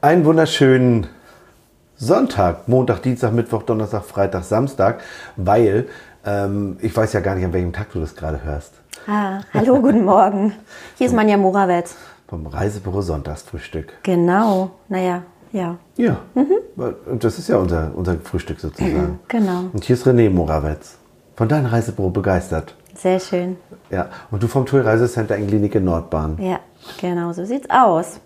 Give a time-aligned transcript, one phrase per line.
[0.00, 1.08] Einen wunderschönen
[1.96, 5.00] Sonntag, Montag, Dienstag, Mittwoch, Donnerstag, Freitag, Samstag,
[5.36, 5.88] weil
[6.24, 8.74] ähm, ich weiß ja gar nicht, an welchem Tag du das gerade hörst.
[9.08, 10.52] Ah, hallo, guten Morgen.
[10.96, 11.96] Hier ist Manja Morawetz.
[12.28, 13.92] Vom Reisebüro Sonntagsfrühstück.
[14.04, 15.76] Genau, naja, ja.
[15.96, 16.18] Ja,
[17.06, 19.18] und das ist ja unser, unser Frühstück sozusagen.
[19.28, 20.96] Genau, Und hier ist René Morawetz.
[21.34, 22.74] Von deinem Reisebüro begeistert.
[22.94, 23.56] sehr schön.
[23.90, 26.36] Ja, und du vom Tour Reisecenter in Klinik in Nordbahn.
[26.40, 26.60] Ja,
[27.00, 28.20] genau, so sieht's aus.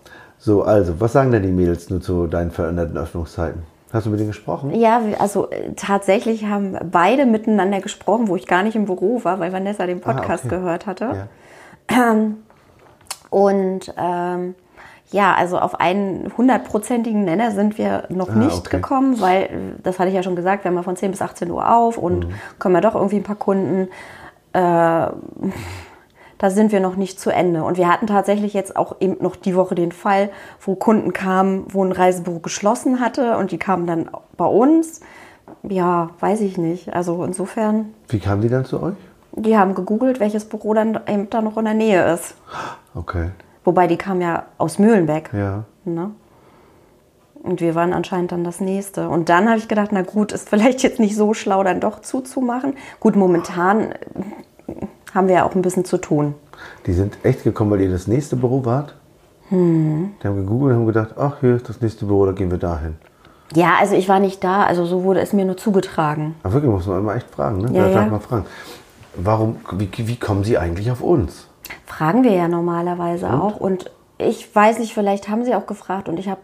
[0.45, 3.63] So, also, was sagen denn die Mädels nur zu deinen veränderten Öffnungszeiten?
[3.93, 4.75] Hast du mit denen gesprochen?
[4.75, 9.39] Ja, also äh, tatsächlich haben beide miteinander gesprochen, wo ich gar nicht im Büro war,
[9.39, 10.55] weil Vanessa den Podcast Ah, okay.
[10.57, 11.27] gehört hatte.
[11.89, 12.15] Ja.
[13.29, 14.55] Und ähm,
[15.11, 18.77] ja, also auf einen hundertprozentigen Nenner sind wir noch Ah, nicht okay.
[18.77, 19.49] gekommen, weil, äh,
[19.81, 21.97] das hatte ich ja schon gesagt, wir haben ja von 10 bis 18 Uhr auf
[21.97, 22.27] und
[22.59, 23.87] kommen ja doch irgendwie ein paar Kunden.
[24.51, 25.07] Äh,
[26.43, 27.63] da sind wir noch nicht zu Ende.
[27.63, 30.29] Und wir hatten tatsächlich jetzt auch eben noch die Woche den Fall,
[30.59, 34.99] wo Kunden kamen, wo ein Reisebüro geschlossen hatte und die kamen dann bei uns.
[35.63, 36.93] Ja, weiß ich nicht.
[36.93, 38.95] Also insofern, Wie kamen die dann zu euch?
[39.31, 42.35] die haben gegoogelt, welches Büro dann eben da noch in der Nähe ist.
[42.93, 43.29] Okay,
[43.63, 45.29] Wobei die kam ja aus Mühlenbeck.
[45.31, 45.63] ja.
[45.85, 46.11] Ne?
[47.41, 49.07] Und wir waren anscheinend dann das nächste.
[49.07, 52.01] Und dann habe ich gedacht, na gut, ist vielleicht jetzt nicht so schlau, dann doch
[52.01, 52.73] zuzumachen.
[52.99, 53.93] Gut, momentan
[55.13, 56.35] haben wir ja auch ein bisschen zu tun.
[56.85, 58.95] Die sind echt gekommen, weil ihr das nächste Büro wart?
[59.49, 60.11] Hm.
[60.21, 62.57] Die haben gegoogelt und haben gedacht, ach, hier ist das nächste Büro, da gehen wir
[62.57, 62.95] dahin.
[63.53, 66.35] Ja, also ich war nicht da, also so wurde es mir nur zugetragen.
[66.43, 67.71] Aber wirklich, muss man immer echt fragen, ne?
[67.71, 68.11] Ja, Da darf ja.
[68.11, 68.45] man fragen.
[69.15, 71.47] Warum, wie, wie kommen sie eigentlich auf uns?
[71.85, 73.57] Fragen wir ja normalerweise auch.
[73.57, 76.41] Und ich weiß nicht, vielleicht haben sie auch gefragt und ich habe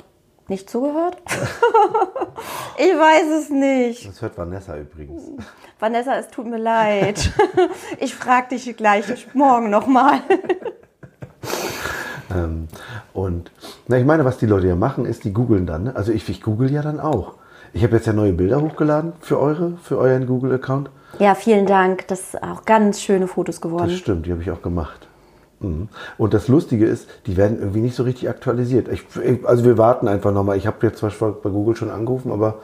[0.50, 1.18] nicht zugehört.
[2.78, 4.08] ich weiß es nicht.
[4.08, 5.24] Das hört Vanessa übrigens.
[5.80, 7.32] Vanessa, es tut mir leid.
[8.00, 10.22] Ich frage dich gleich morgen nochmal.
[12.32, 12.68] Ähm,
[13.12, 13.52] und
[13.88, 15.86] na, ich meine, was die Leute ja machen, ist, die googeln dann.
[15.86, 15.96] Ne?
[15.96, 17.34] Also ich, ich google ja dann auch.
[17.74, 20.92] Ich habe jetzt ja neue Bilder hochgeladen für eure, für euren Google-Account.
[21.18, 22.08] Ja, vielen Dank.
[22.08, 23.90] Das sind auch ganz schöne Fotos Das geworden.
[23.92, 25.08] stimmt, die habe ich auch gemacht.
[25.60, 25.90] Mhm.
[26.18, 28.88] Und das Lustige ist, die werden irgendwie nicht so richtig aktualisiert.
[28.88, 29.04] Ich,
[29.46, 30.58] also wir warten einfach nochmal.
[30.58, 32.60] Ich habe jetzt zwar schon bei Google schon angerufen, aber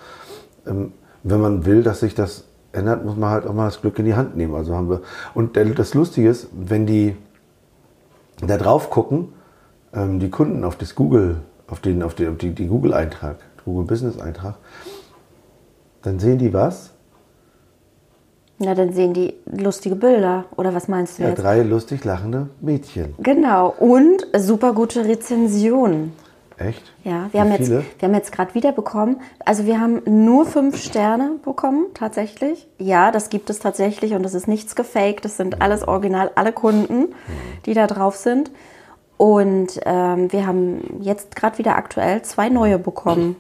[0.66, 3.98] ähm, wenn man will, dass sich das ändert, muss man halt auch mal das Glück
[4.00, 4.56] in die Hand nehmen.
[4.56, 5.02] Also haben wir.
[5.34, 7.16] Und der, das Lustige ist, wenn die
[8.46, 9.30] da drauf gucken,
[9.94, 13.86] ähm, die Kunden auf das Google, auf den, auf den, auf die, die Google-Eintrag, Google
[13.86, 14.56] Business-Eintrag,
[16.02, 16.92] dann sehen die was?
[18.58, 20.46] Na, dann sehen die lustige Bilder.
[20.56, 21.44] Oder was meinst du Ja, jetzt?
[21.44, 23.14] drei lustig lachende Mädchen.
[23.20, 23.74] Genau.
[23.80, 26.14] Und super gute Rezensionen.
[26.58, 26.82] Echt?
[27.04, 27.84] Ja, wir Wie haben, jetzt, viele?
[28.00, 29.18] wir haben jetzt gerade wieder bekommen.
[29.44, 32.66] Also wir haben nur fünf Sterne bekommen, tatsächlich.
[32.78, 35.26] Ja, das gibt es tatsächlich und das ist nichts gefaked.
[35.26, 37.14] Das sind alles original, alle Kunden,
[37.66, 38.52] die da drauf sind.
[39.18, 43.36] Und ähm, wir haben jetzt gerade wieder aktuell zwei neue bekommen,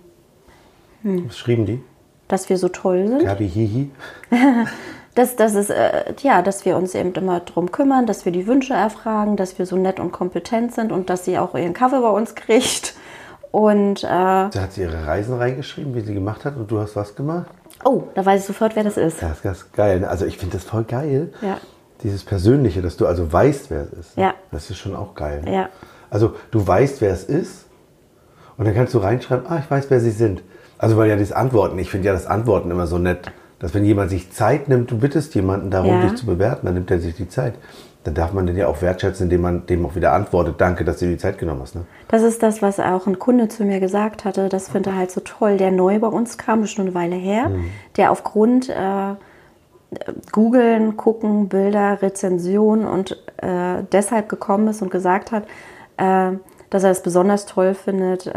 [1.03, 1.81] Was schrieben die?
[2.27, 3.23] dass wir so toll sind.
[3.23, 3.91] Gabi Hihi.
[5.15, 8.47] Dass, dass, es, äh, ja, dass wir uns eben immer drum kümmern, dass wir die
[8.47, 12.01] Wünsche erfragen, dass wir so nett und kompetent sind und dass sie auch ihren Kaffee
[12.01, 12.95] bei uns kriegt.
[13.51, 16.97] Und äh, Da hat sie ihre Reisen reingeschrieben, wie sie gemacht hat und du hast
[16.97, 17.47] was gemacht.
[17.85, 19.21] oh, da weiß ich sofort, wer das ist.
[19.21, 20.03] Das ist ganz geil.
[20.03, 21.31] Also ich finde das voll geil.
[21.41, 21.57] Ja.
[22.03, 24.17] Dieses Persönliche, dass du also weißt, wer es ist.
[24.17, 24.33] Ja.
[24.51, 25.43] Das ist schon auch geil.
[25.49, 25.69] Ja.
[26.09, 27.65] Also du weißt, wer es ist
[28.57, 30.43] und dann kannst du reinschreiben, ah, ich weiß, wer sie sind.
[30.77, 33.85] Also weil ja das Antworten, ich finde ja das Antworten immer so nett, dass wenn
[33.85, 36.01] jemand sich Zeit nimmt, du bittest jemanden darum, Ja.
[36.01, 37.53] dich zu bewerten, dann nimmt er sich die Zeit.
[38.03, 40.99] Dann darf man den ja auch wertschätzen, indem man dem auch wieder antwortet, danke, dass
[40.99, 41.73] du dir die Zeit genommen hast.
[41.75, 41.85] Ne?
[42.07, 44.47] Das ist das, was auch ein Kunde zu mir gesagt hatte.
[44.49, 46.93] Das finde er halt so toll, der neu bei uns kam, das ist schon eine
[46.93, 47.49] Weile her,
[47.97, 49.15] der aufgrund äh,
[50.31, 55.45] Googeln, Gucken, Bilder, Rezensionen und äh, deshalb gekommen ist und gesagt hat,
[55.97, 56.31] äh,
[56.69, 58.33] dass er es besonders toll findet, äh,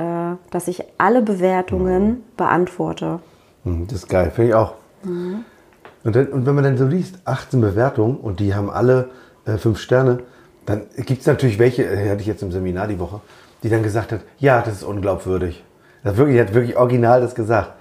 [0.51, 3.19] dass ich alle Bewertungen beantworte.
[3.65, 4.75] Mhm, Das ist geil, finde ich auch.
[5.05, 9.11] Und, dann, und wenn man dann so liest, 18 Bewertungen und die haben alle
[9.47, 10.21] äh, fünf Sterne,
[10.67, 13.21] dann gibt es natürlich welche, äh, hatte ich jetzt im Seminar die Woche,
[13.63, 15.65] die dann gesagt hat, ja, das ist unglaubwürdig.
[16.03, 17.73] Das hat wirklich, hat wirklich original das gesagt.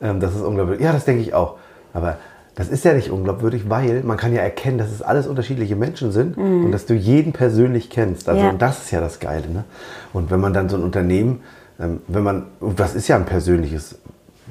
[0.00, 0.84] Ähm, das ist unglaubwürdig.
[0.84, 1.56] Ja, das denke ich auch.
[1.92, 2.16] Aber
[2.54, 6.10] das ist ja nicht unglaubwürdig, weil man kann ja erkennen, dass es alles unterschiedliche Menschen
[6.10, 8.28] sind und dass du jeden persönlich kennst.
[8.28, 8.50] Also Ja.
[8.50, 9.48] und das ist ja das Geile.
[9.48, 9.64] Ne?
[10.12, 11.40] Und wenn man dann so ein Unternehmen,
[11.78, 13.98] ähm, wenn man, das ist ja ein persönliches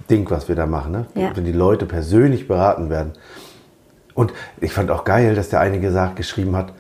[0.10, 1.06] Ding, was wir da machen, ne?
[1.16, 1.32] Ja.
[1.36, 3.14] wenn die Leute persönlich beraten werden.
[4.14, 6.74] Und ich fand auch geil, dass der eine gesagt, geschrieben hat,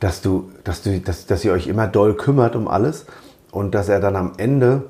[0.00, 3.06] dass du, dass du, dass, dass ihr euch immer doll kümmert um alles
[3.50, 4.84] und dass er dann am Ende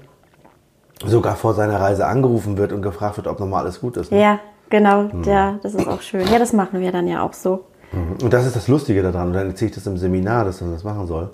[1.05, 4.11] sogar vor seiner Reise angerufen wird und gefragt wird, ob nochmal alles gut ist.
[4.13, 4.21] ne?
[4.21, 6.27] Ja, genau, ja, das ist auch schön.
[6.31, 7.65] Ja, das machen wir dann ja auch so.
[7.93, 8.23] Mhm.
[8.23, 9.29] Und das ist das Lustige daran.
[9.29, 11.31] Und dann erzähle ich das im Seminar, dass man das machen soll.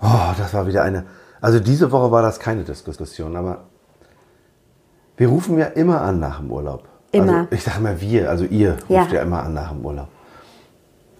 [0.00, 1.04] Oh, das war wieder eine.
[1.40, 3.64] Also diese Woche war das keine Diskussion, aber
[5.16, 6.84] wir rufen ja immer an nach dem Urlaub.
[7.12, 7.38] Immer.
[7.40, 9.06] Also ich sage mal wir, also ihr ruft Ja.
[9.06, 9.22] ja.
[9.22, 10.08] immer an nach dem Urlaub.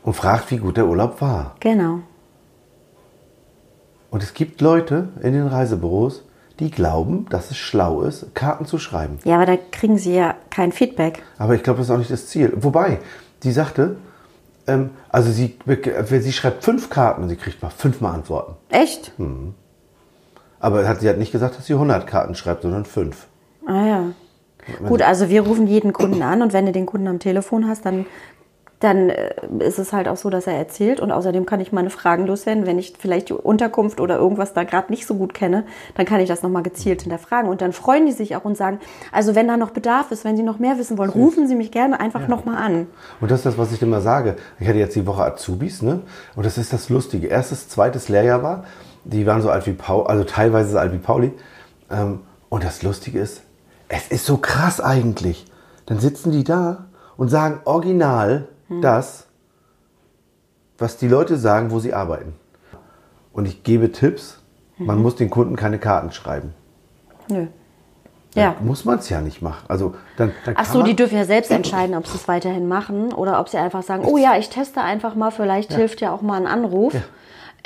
[0.03, 1.57] Und fragt, wie gut der Urlaub war.
[1.61, 2.01] Genau.
[4.11, 6.23] Und es gibt Leute in den Reisebüros,
[6.61, 9.19] die glauben, dass es schlau ist, Karten zu schreiben.
[9.25, 11.23] Ja, aber da kriegen sie ja kein Feedback.
[11.39, 12.53] Aber ich glaube, das ist auch nicht das Ziel.
[12.57, 13.01] Wobei,
[13.43, 13.97] die sagte,
[14.67, 15.59] ähm, also sie,
[16.21, 18.55] sie schreibt fünf Karten und sie kriegt mal fünfmal Antworten.
[18.71, 19.13] Echt?
[20.61, 23.27] Aber hat, sie hat nicht gesagt, dass sie 100 Karten schreibt, sondern fünf.
[23.67, 24.05] Ah ja.
[24.89, 27.87] Gut, also wir rufen jeden Kunden an und wenn du den Kunden am Telefon hast,
[27.87, 28.05] dann,
[28.81, 29.31] dann äh,
[29.61, 32.67] ist es halt auch so, dass er erzählt und außerdem kann ich meine Fragen loswerden.
[32.67, 35.65] Wenn ich vielleicht die Unterkunft oder irgendwas da gerade nicht so gut kenne,
[35.95, 38.81] dann kann ich das nochmal gezielt hinterfragen und dann freuen die sich auch und sagen,
[39.13, 41.71] also wenn da noch Bedarf ist, wenn sie noch mehr wissen wollen, rufen Sie mich
[41.71, 42.87] gerne einfach noch nochmal an.
[43.21, 44.35] Und das ist das, was ich immer sage.
[44.59, 46.01] Ich hatte jetzt die Woche Azubis, ne?
[46.35, 47.29] Und das ist das Lustige.
[47.29, 48.65] Erstes, zweites Lehrjahr war,
[49.05, 51.33] die waren so alt wie Paul, also teilweise so alt wie Pauli.
[51.89, 53.43] Ähm, und das Lustige ist,
[53.89, 55.47] es ist so krass eigentlich.
[55.87, 56.87] Dann sitzen die da
[57.17, 58.49] und sagen original
[58.81, 59.27] das,
[60.79, 62.35] was die Leute sagen, wo sie arbeiten.
[63.33, 64.41] Und ich gebe Tipps.
[64.79, 66.53] Man muss den Kunden keine Karten schreiben.
[67.29, 67.47] Nö.
[68.35, 68.55] Ja.
[68.61, 69.65] Muss man es ja nicht machen.
[69.69, 73.15] Also dann, dann Ach so, die dürfen ja selbst entscheiden, ob sie es weiterhin machen
[73.15, 76.21] oder ob sie einfach sagen, oh ja, ich teste einfach mal, vielleicht hilft ja auch
[76.21, 76.95] mal ein Anruf.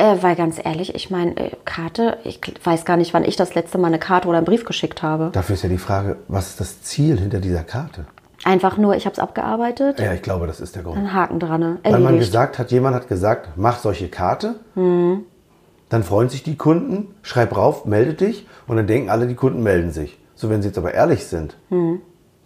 [0.01, 3.55] Äh, weil ganz ehrlich, ich meine, äh, Karte, ich weiß gar nicht, wann ich das
[3.55, 5.29] letzte Mal eine Karte oder einen Brief geschickt habe.
[5.33, 8.07] Dafür ist ja die Frage, was ist das Ziel hinter dieser Karte?
[8.45, 10.97] Einfach nur, ich habe es abgearbeitet, Ja, ich glaube, das ist der Grund.
[10.97, 11.79] einen Haken dran, ne?
[11.83, 12.29] Weil man erledigt.
[12.31, 14.55] gesagt hat, jemand hat gesagt, mach solche Karte.
[14.75, 19.63] Dann freuen sich die Kunden, schreib rauf, melde dich und dann denken alle, die Kunden
[19.63, 20.19] melden sich.
[20.35, 21.59] So, wenn sie jetzt aber ehrlich sind,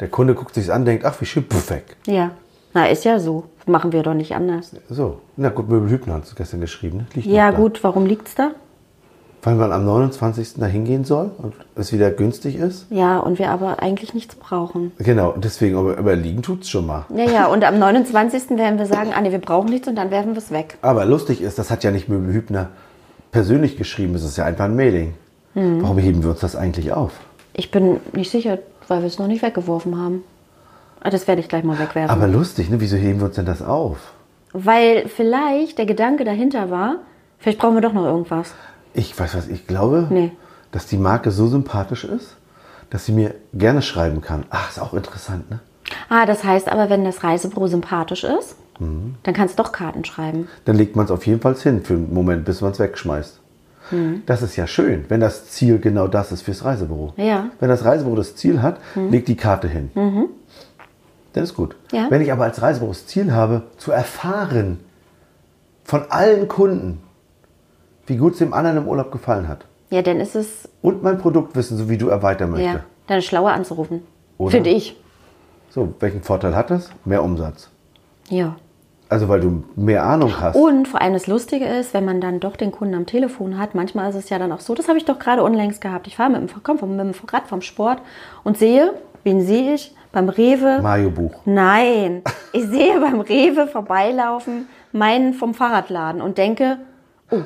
[0.01, 1.97] der Kunde guckt sich's an, denkt, ach, wie schön, puff, weg.
[2.06, 2.33] Ja,
[2.75, 3.44] na ist ja so.
[3.67, 4.73] Machen wir doch nicht anders.
[4.91, 6.99] So, na gut, Möbel Hübner hat es gestern geschrieben.
[6.99, 7.06] Ne?
[7.15, 8.50] Liegt Ja gut, warum liegt's da?
[9.43, 10.55] Weil man am 29.
[10.56, 12.87] da hingehen soll und es wieder günstig ist.
[12.91, 14.93] Ja, und wir aber eigentlich nichts brauchen.
[14.99, 17.05] Genau, deswegen, aber überliegen tut's schon mal.
[17.15, 18.50] Ja, ja, und am 29.
[18.50, 20.79] werden wir sagen, ah nee, wir brauchen nichts und dann werfen wir es weg.
[20.82, 22.70] Aber lustig ist, das hat ja nicht Möbel Hübner
[23.32, 25.15] persönlich geschrieben, es ist ja einfach ein Mailing.
[25.55, 25.82] Hm.
[25.82, 27.12] Warum heben wir uns das eigentlich auf?
[27.53, 30.23] Ich bin nicht sicher, weil wir es noch nicht weggeworfen haben.
[31.05, 32.11] Ah, Das werde ich gleich mal wegwerfen.
[32.11, 32.81] Aber lustig, ne?
[32.81, 33.99] Wieso heben wir uns denn das auf?
[34.56, 36.99] weil vielleicht der Gedanke dahinter war,
[37.41, 38.55] vielleicht brauchen wir doch noch irgendwas.
[38.93, 40.31] Ich weiß was, ich glaube, Nee.
[40.71, 42.37] dass die Marke so sympathisch ist,
[42.89, 44.45] dass sie mir gerne schreiben kann.
[44.51, 45.59] Ach, ist auch interessant, ne?
[46.09, 49.17] Ah, das heißt aber, wenn das Reisebüro sympathisch ist, Mhm.
[49.25, 50.47] dann kannst du doch Karten schreiben.
[50.67, 53.41] Dann legt man es auf jeden Fall hin für einen Moment, bis man es wegschmeißt.
[53.91, 54.23] Mhm.
[54.27, 57.12] Das ist ja schön, wenn das Ziel genau das ist fürs Reisebüro.
[57.17, 57.43] Ja.
[57.43, 57.51] Mhm.
[57.59, 59.91] Wenn das Reisebüro das Ziel hat, legt die Karte hin.
[61.34, 61.76] Dann ist gut.
[61.92, 62.06] Ja.
[62.10, 64.81] Wenn ich aber als Reisebüro das Ziel habe, zu erfahren
[65.84, 67.02] von allen Kunden,
[68.06, 71.19] wie gut es dem anderen im Urlaub gefallen hat Ja, dann ist es und mein
[71.19, 72.66] Produkt wissen, so wie du erweitern möchte.
[72.66, 74.02] ja, dann ist schlauer anzurufen.
[74.48, 74.96] Finde ich.
[75.70, 76.90] So, welchen Vorteil hat das?
[77.04, 77.69] Mehr Umsatz.
[78.28, 78.56] Ja.
[79.08, 80.56] Also weil du mehr Ahnung hast.
[80.56, 83.75] Und vor allem das Lustige ist, wenn man dann doch den Kunden am Telefon hat,
[83.75, 86.06] manchmal ist es ja dann auch so, das habe ich doch gerade unlängst gehabt.
[86.06, 87.98] Ich fahre mit dem, komm, mit dem Rad vom Sport
[88.44, 88.94] und sehe,
[89.25, 89.94] wen sehe ich?
[90.14, 90.81] Beim Rewe.
[90.81, 91.43] Mario Buch.
[91.44, 92.22] Nein,
[92.52, 96.78] ich sehe beim Rewe vorbeilaufen meinen vom Fahrradladen und denke,
[97.31, 97.43] oh,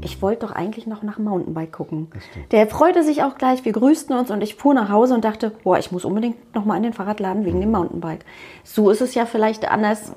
[0.00, 2.08] ich wollte doch eigentlich noch nach Mountainbike gucken.
[2.52, 5.52] Der freute sich auch gleich, wir grüßten uns und ich fuhr nach Hause und dachte,
[5.62, 8.24] boah, ich muss unbedingt noch mal in den Fahrradladen wegen dem Mountainbike.
[8.64, 10.12] So ist es ja vielleicht anders,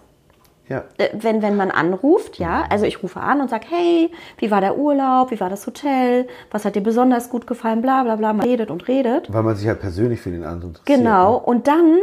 [0.72, 0.84] Ja.
[0.98, 4.62] äh, wenn, wenn man anruft, ja, also ich rufe an und sage, hey, wie war
[4.62, 8.34] der Urlaub, wie war das Hotel, was hat dir besonders gut gefallen, bla bla bla,
[8.34, 9.32] man redet und redet.
[9.34, 10.98] Weil man sich halt persönlich für den anderen interessiert.
[11.00, 11.40] Genau, Ne?
[11.40, 11.98] und dann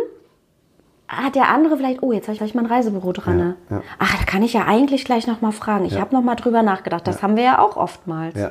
[1.08, 3.36] hat der andere vielleicht, oh, jetzt habe ich gleich mein Reisebüro dran.
[3.38, 3.56] ne?
[3.70, 3.82] Ja, ja.
[3.98, 5.86] Ach, da kann ich ja eigentlich gleich noch mal fragen.
[5.86, 6.00] Ich Ja.
[6.00, 7.06] habe noch mal drüber nachgedacht.
[7.06, 8.38] Das haben wir ja auch oftmals.
[8.38, 8.50] Ja.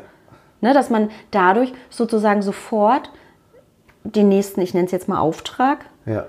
[0.62, 3.12] Ne, dass man dadurch sozusagen sofort
[4.04, 6.26] den nächsten, ich nenne es jetzt mal Auftrag, ja.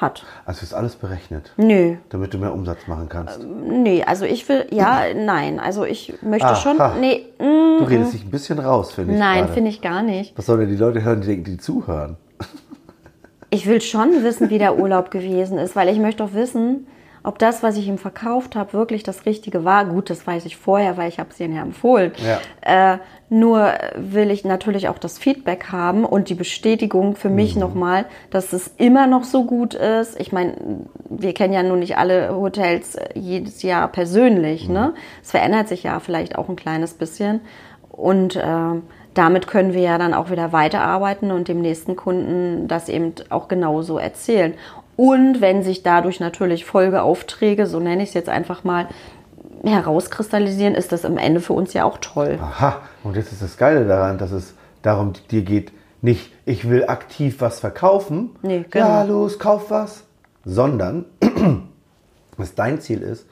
[0.00, 0.24] Hat.
[0.46, 3.40] Also ist alles berechnet, Nö, damit du mehr Umsatz machen kannst.
[3.42, 6.56] nee, also ich will, ja, nein, also ich möchte Aha.
[6.56, 9.18] schon, nee, mm, Du redest dich ein bisschen raus, finde ich.
[9.18, 10.36] nein, finde ich gar nicht.
[10.36, 12.16] Was sollen denn die Leute hören, die die zuhören?
[13.50, 16.86] Ich will schon wissen, wie der Urlaub gewesen ist, weil ich möchte doch wissen,
[17.28, 19.84] ob das, was ich ihm verkauft habe, wirklich das Richtige war.
[19.84, 22.12] Gut, das weiß ich vorher, weil ich habe es ihnen ja empfohlen.
[22.16, 22.94] Ja.
[22.94, 27.60] Äh, nur will ich natürlich auch das Feedback haben und die Bestätigung für mich Mhm.
[27.60, 30.18] nochmal, dass es immer noch so gut ist.
[30.18, 30.54] Ich meine,
[31.10, 34.70] wir kennen ja nun nicht alle Hotels äh, jedes Jahr persönlich.
[34.70, 34.94] Ne?
[35.22, 37.42] Es verändert sich ja vielleicht auch ein kleines bisschen.
[37.90, 38.42] Und äh,
[39.14, 43.48] damit können wir ja dann auch wieder weiterarbeiten und dem nächsten Kunden das eben auch
[43.48, 44.54] genauso erzählen.
[44.98, 48.88] Und wenn sich dadurch natürlich Folgeaufträge, so nenne ich es jetzt einfach mal,
[49.62, 52.36] herauskristallisieren, ist das am Ende für uns ja auch toll.
[52.42, 56.84] Aha, und jetzt ist das Geile daran, dass es darum dir geht, nicht, ich will
[56.86, 58.30] aktiv was verkaufen.
[58.42, 58.86] Nee, genau.
[58.86, 60.02] Ja, los, kauf was.
[60.44, 61.04] Sondern,
[62.36, 63.24] dass dein Ziel ist,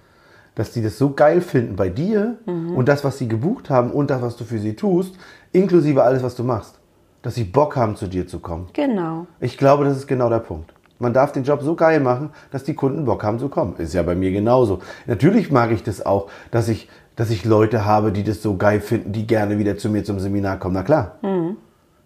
[0.55, 2.77] dass die das so geil finden bei dir Mhm.
[2.77, 5.17] und das, was sie gebucht haben und das, was du für sie tust,
[5.51, 6.79] inklusive alles, was du machst.
[7.23, 8.69] Dass sie Bock haben, zu dir zu kommen.
[8.73, 9.27] Genau.
[9.41, 10.73] Ich glaube, das ist genau der Punkt.
[10.99, 13.75] Man darf den Job so geil machen, dass die Kunden Bock haben zu kommen.
[13.79, 14.81] Ist ja bei mir genauso.
[15.07, 18.81] Natürlich mag ich das auch, dass ich, dass ich Leute habe, die das so geil
[18.81, 20.75] finden, die gerne wieder zu mir zum Seminar kommen.
[20.75, 21.17] Na klar.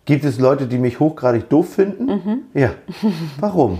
[0.06, 2.46] Gibt es Leute, die mich hochgradig doof finden?
[2.54, 2.70] Ja.
[3.40, 3.78] Warum?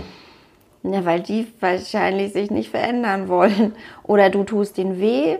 [0.83, 3.73] Ja, weil die wahrscheinlich sich nicht verändern wollen.
[4.03, 5.37] Oder du tust ihnen weh.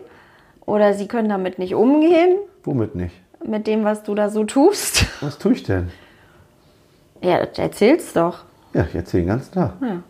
[0.65, 3.15] Oder sie können damit nicht umgehen, Womit nicht?
[3.43, 5.05] mit dem, was du da so tust.
[5.21, 5.89] Was tue ich denn?
[7.21, 8.43] Ja, erzähl's doch.
[8.73, 9.73] Ja, ich erzähle ganz klar.
[9.81, 10.01] Ja.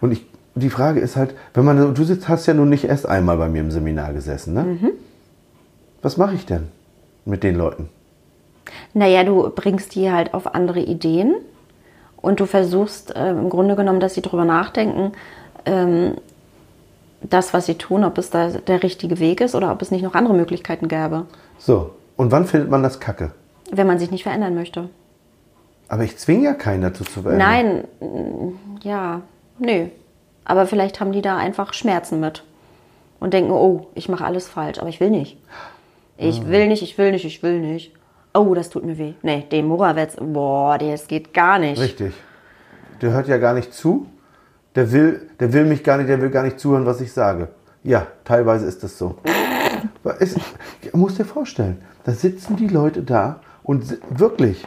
[0.00, 3.08] Und ich, die Frage ist halt, wenn man, du sitzt, hast ja nun nicht erst
[3.08, 4.92] einmal bei mir im Seminar gesessen, ne?
[6.02, 6.68] Was mache ich denn
[7.24, 7.88] mit den Leuten?
[8.94, 11.34] Naja, du bringst die halt auf andere Ideen
[12.16, 15.12] und du versuchst äh, im Grunde genommen, dass sie darüber nachdenken,
[15.64, 16.14] ähm,
[17.22, 20.02] das, was sie tun, ob es da der richtige Weg ist oder ob es nicht
[20.02, 21.26] noch andere Möglichkeiten gäbe,
[21.58, 23.32] So, und wann findet man das Kacke?
[23.72, 24.88] wenn man sich nicht verändern möchte.
[25.88, 27.48] Aber ich zwinge ja keinen dazu zu verändern.
[27.48, 29.22] Nein, mm, ja,
[29.58, 29.86] nö.
[30.44, 32.44] Aber vielleicht haben die da einfach Schmerzen mit
[33.20, 35.38] und denken, oh, ich mache alles falsch, aber ich will nicht.
[36.18, 37.92] Ich will nicht, ich will nicht, ich will nicht.
[38.32, 39.14] Oh, das tut mir weh.
[39.22, 41.80] Nee, den Morawetz, boah, das geht gar nicht.
[41.80, 42.14] Richtig.
[43.02, 44.06] Der hört ja gar nicht zu.
[44.74, 47.48] Der will, der will mich gar nicht, der will gar nicht zuhören, was ich sage.
[47.82, 49.16] Ja, teilweise ist das so.
[50.18, 50.36] Es,
[50.82, 54.64] ich muss dir vorstellen, da sitzen die Leute da und wirklich,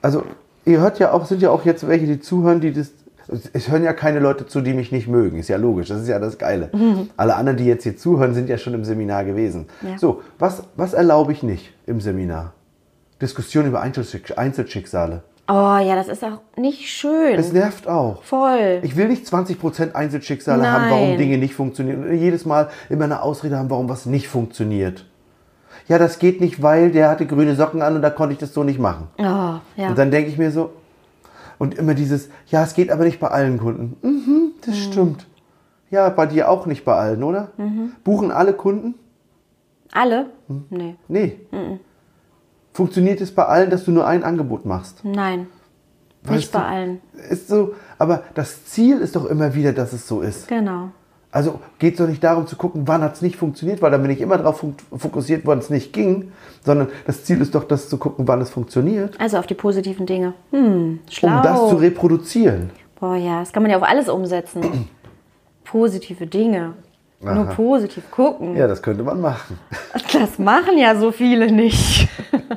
[0.00, 0.24] also
[0.64, 2.92] ihr hört ja auch, sind ja auch jetzt welche, die zuhören, die das,
[3.52, 5.38] es hören ja keine Leute zu, die mich nicht mögen.
[5.38, 6.70] Ist ja logisch, das ist ja das Geile.
[7.16, 9.66] Alle anderen, die jetzt hier zuhören, sind ja schon im Seminar gewesen.
[9.82, 9.98] Ja.
[9.98, 12.52] So, was, was erlaube ich nicht im Seminar?
[13.20, 15.22] Diskussion über Einzelschick- Einzelschicksale.
[15.48, 17.34] Oh ja, das ist auch nicht schön.
[17.34, 18.22] Es nervt auch.
[18.22, 18.78] Voll.
[18.82, 21.18] Ich will nicht 20% Einzelschicksale haben, warum Nein.
[21.18, 22.04] Dinge nicht funktionieren.
[22.04, 25.04] Und jedes Mal immer eine Ausrede haben, warum was nicht funktioniert.
[25.88, 28.54] Ja, das geht nicht, weil der hatte grüne Socken an und da konnte ich das
[28.54, 29.08] so nicht machen.
[29.18, 29.22] Oh,
[29.76, 29.88] ja.
[29.88, 30.70] Und dann denke ich mir so,
[31.58, 33.96] und immer dieses, ja, es geht aber nicht bei allen Kunden.
[34.02, 35.26] Mhm, das stimmt.
[35.90, 37.48] Ja, bei dir auch nicht bei allen, oder?
[38.02, 38.94] Buchen alle Kunden?
[39.92, 40.30] Alle?
[40.48, 40.64] Hm.
[40.70, 40.96] Nee.
[41.08, 41.38] Nee.
[42.72, 45.04] Funktioniert es bei allen, dass du nur ein Angebot machst?
[45.04, 45.46] Nein.
[46.22, 46.58] Weißt nicht du?
[46.58, 47.00] bei allen.
[47.28, 50.48] Ist so, aber das Ziel ist doch immer wieder, dass es so ist.
[50.48, 50.90] Genau.
[51.32, 54.02] Also geht es doch nicht darum zu gucken, wann hat es nicht funktioniert, weil dann
[54.02, 54.62] bin ich immer darauf
[54.96, 56.30] fokussiert, wann es nicht ging,
[56.62, 60.04] sondern das Ziel ist doch, das zu gucken, wann es funktioniert, Also auf die positiven
[60.04, 60.34] Dinge.
[60.50, 61.36] Hm, schlau.
[61.38, 62.70] um das zu reproduzieren.
[63.00, 64.88] Boah, ja, das kann man ja auf alles umsetzen.
[65.64, 66.74] Positive Dinge.
[67.20, 67.54] Nur Aha.
[67.54, 68.56] positiv gucken.
[68.56, 69.58] Ja, das könnte man machen.
[70.12, 72.08] Das machen ja so viele nicht.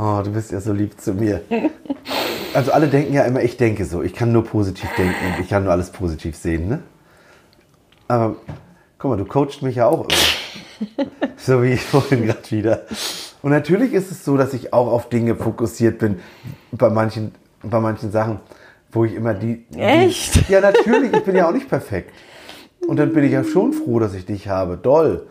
[0.00, 1.40] Oh, du bist ja so lieb zu mir.
[2.54, 4.00] Also alle denken ja immer, ich denke so.
[4.00, 6.78] Ich kann nur positiv denken ich kann nur alles positiv sehen, ne?
[8.08, 8.36] Aber
[8.98, 11.08] guck mal, du coachst mich ja auch immer.
[11.36, 12.82] so wie ich vorhin gerade wieder.
[13.42, 16.18] Und natürlich ist es so, dass ich auch auf Dinge fokussiert bin
[16.72, 18.40] bei manchen, bei manchen Sachen,
[18.90, 19.64] wo ich immer die.
[19.70, 20.48] die Echt?
[20.48, 21.12] ja, natürlich.
[21.12, 22.12] Ich bin ja auch nicht perfekt.
[22.86, 24.76] Und dann bin ich ja schon froh, dass ich dich habe.
[24.76, 25.26] Doll,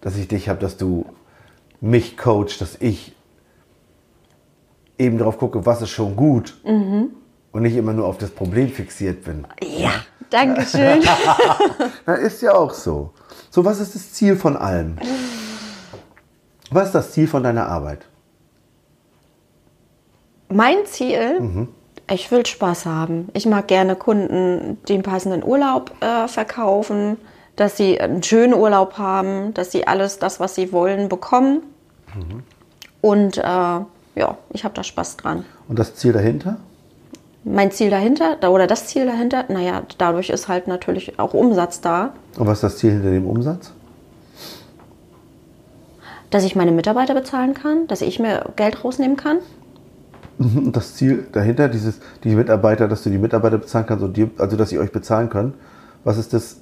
[0.00, 1.06] dass ich dich habe, dass du
[1.80, 3.14] mich coachst, dass ich
[4.98, 6.56] eben darauf gucke, was ist schon gut.
[7.52, 9.46] Und nicht immer nur auf das Problem fixiert bin.
[9.62, 9.92] Ja,
[10.34, 11.02] danke schön.
[12.06, 13.12] Na, ist ja auch so.
[13.50, 14.96] So, was ist das Ziel von allem?
[16.70, 18.00] Was ist das Ziel von deiner Arbeit?
[20.48, 21.68] mein Ziel, Mhm.
[22.08, 23.28] ich will Spaß haben.
[23.32, 27.16] Ich mag gerne Kunden den passenden Urlaub äh, verkaufen,
[27.56, 31.62] dass sie einen schönen Urlaub haben, dass sie alles das, was sie wollen, bekommen.
[32.14, 32.42] Mhm.
[33.00, 35.44] Und äh, ja, ich habe da Spaß dran.
[35.68, 36.58] Und das Ziel dahinter?
[37.44, 41.80] Mein Ziel dahinter, da- oder das Ziel dahinter, naja, dadurch ist halt natürlich auch Umsatz
[41.80, 43.72] da, Und was ist das Ziel hinter dem Umsatz?
[46.30, 49.38] dass ich meine Mitarbeiter bezahlen kann, dass ich mir Geld rausnehmen kann.
[50.40, 54.28] Und das Ziel dahinter, dieses, die Mitarbeiter, dass du die Mitarbeiter bezahlen kannst und die,
[54.38, 55.54] also dass sie euch bezahlen können.
[56.02, 56.56] Was ist das?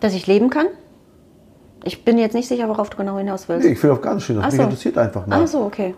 [0.00, 0.66] Dass ich leben kann?
[1.84, 3.66] Ich bin jetzt nicht sicher, worauf du genau hinaus willst.
[3.66, 4.62] Nee, ich will auf gar nicht Ach mich so.
[4.62, 5.42] interessiert einfach mal.
[5.42, 5.94] Ach so, okay.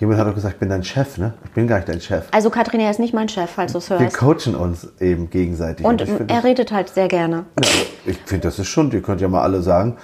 [0.00, 1.34] Jemand hat doch gesagt, ich bin dein Chef, ne?
[1.44, 2.26] Ich bin gar nicht dein Chef.
[2.32, 4.16] Also Katrin, er ist nicht mein Chef, falls du es Wir hörst.
[4.16, 5.86] coachen uns eben gegenseitig.
[5.86, 7.44] Und find er redet halt sehr gerne.
[7.62, 7.68] Ja,
[8.06, 9.96] ich finde, das ist schon, ihr könnt ja mal alle sagen,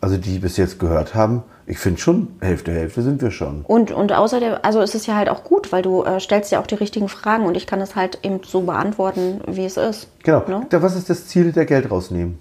[0.00, 3.62] also die bis jetzt gehört haben, ich finde schon, Hälfte, Hälfte sind wir schon.
[3.62, 6.60] Und, und außerdem, also es ist ja halt auch gut, weil du äh, stellst ja
[6.60, 10.08] auch die richtigen Fragen und ich kann es halt eben so beantworten, wie es ist.
[10.24, 10.42] Genau.
[10.48, 10.66] Ne?
[10.70, 12.40] Da, was ist das Ziel der Geld rausnehmen?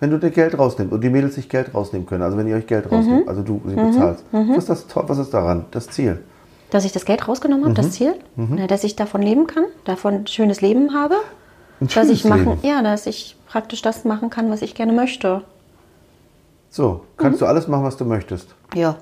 [0.00, 2.56] Wenn du dir Geld rausnimmst und die Mädels sich Geld rausnehmen können, also wenn ihr
[2.56, 3.28] euch Geld rausnimmt, Mhm.
[3.28, 5.64] also du sie bezahlst, was, ist das, was ist daran?
[5.72, 6.20] Das Ziel.
[6.70, 7.76] Dass ich das Geld rausgenommen habe, Mhm.
[7.76, 11.16] das Ziel, Na, dass ich davon leben kann, davon ein schönes Leben habe,
[11.80, 12.58] Ein dass ich machen, Leben.
[12.62, 15.42] ja, dass ich praktisch das machen kann, was ich gerne möchte.
[16.70, 18.54] So, kannst du alles machen, was du möchtest.
[18.74, 18.96] Ja.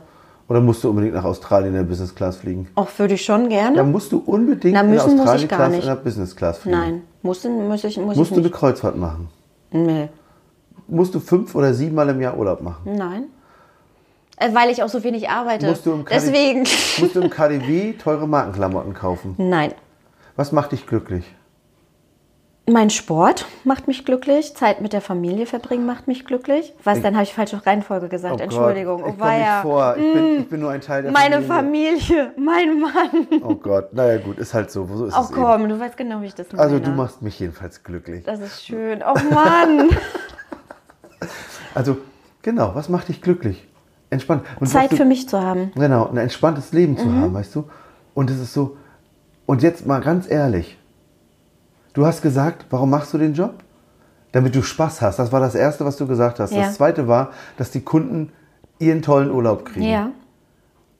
[0.48, 2.68] Oder musst du unbedingt nach Australien in der Business Class fliegen?
[2.76, 3.76] Auch würde ich schon gerne.
[3.76, 6.78] Dann musst du unbedingt Na, in der Australien Class in der Business Class fliegen.
[6.78, 8.50] Nein, muss, muss ich, muss Musst ich du eine.
[8.50, 9.28] Kreuzfahrt machen?
[9.72, 10.08] Nee.
[10.88, 12.94] Musst du fünf oder siebenmal im Jahr Urlaub machen?
[12.96, 13.24] Nein.
[14.38, 15.66] Äh, weil ich auch so wenig arbeite.
[15.66, 16.58] Musst du im KD Deswegen.
[17.00, 19.34] Musst du im KDW teure Markenklamotten kaufen?
[19.38, 19.72] Nein.
[20.36, 21.24] Was macht dich glücklich?
[22.68, 24.56] Mein Sport macht mich glücklich.
[24.56, 26.74] Zeit mit der Familie verbringen macht mich glücklich.
[26.82, 28.40] Was, dann habe ich falsche Reihenfolge gesagt.
[28.40, 29.02] Oh Entschuldigung.
[29.02, 29.62] Gott, Oh, ich komme nicht weia.
[29.62, 29.96] vor.
[29.96, 31.96] Ich bin, ich bin nur ein Teil der Meine Familie.
[32.00, 33.40] Familie, mein Mann.
[33.44, 34.84] Oh Gott, naja gut, ist halt so.
[34.92, 35.40] So ist Oh es eben.
[35.42, 36.60] komm, du weißt genau, wie ich das meine.
[36.60, 38.24] Also du machst mich jedenfalls glücklich.
[38.24, 39.00] Das ist schön.
[39.00, 39.88] Oh Mann.
[41.76, 41.98] Also
[42.42, 43.66] genau, was macht dich glücklich?
[44.10, 44.44] Entspannt.
[44.60, 45.72] Und Zeit du, für mich zu haben.
[45.74, 46.98] Genau, ein entspanntes Leben Mhm.
[46.98, 47.64] zu haben, weißt du?
[48.14, 48.76] Und es ist so.
[49.46, 50.78] Und jetzt mal ganz ehrlich.
[51.92, 53.54] Du hast gesagt, warum machst du den Job?
[54.32, 55.18] Damit du Spaß hast.
[55.18, 56.52] Das war das Erste, was du gesagt hast.
[56.52, 56.62] Ja.
[56.62, 58.32] Das Zweite war, dass die Kunden
[58.78, 59.86] ihren tollen Urlaub kriegen.
[59.88, 60.10] Ja.